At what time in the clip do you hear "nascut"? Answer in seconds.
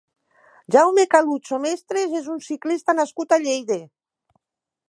3.03-3.37